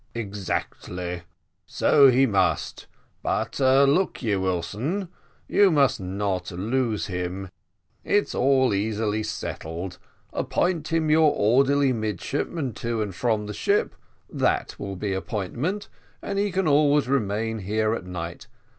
[0.15, 1.21] "Exactly,
[1.67, 2.87] so he must;
[3.21, 5.09] but look ye, Wilson,
[5.47, 7.49] you must not lose him:
[8.03, 9.99] it's all easily settled
[10.33, 13.93] appoint him your orderly midshipman to and from the ship;
[14.27, 15.87] that will be employment,
[16.19, 18.47] and he can always remain here at night.